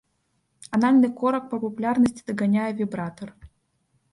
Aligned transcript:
Анальны 0.77 1.09
корак 1.19 1.45
па 1.51 1.55
папулярнасці 1.65 2.25
даганяе 2.31 2.67
вібратар. 2.81 3.29